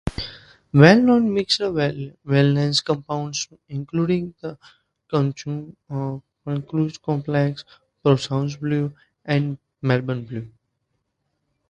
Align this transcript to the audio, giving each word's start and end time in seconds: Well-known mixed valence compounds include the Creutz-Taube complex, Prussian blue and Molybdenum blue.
Well-known 0.73 1.31
mixed 1.31 1.59
valence 1.59 2.81
compounds 2.81 3.47
include 3.69 4.33
the 4.41 4.57
Creutz-Taube 5.13 7.01
complex, 7.03 7.63
Prussian 8.01 8.49
blue 8.59 8.93
and 9.25 9.59
Molybdenum 9.83 10.27
blue. 10.27 10.51